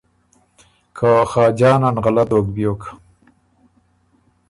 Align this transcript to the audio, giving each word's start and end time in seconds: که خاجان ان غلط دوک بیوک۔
که 0.97 1.09
خاجان 1.31 1.81
ان 1.87 1.95
غلط 2.05 2.27
دوک 2.31 2.45
بیوک۔ 2.55 2.81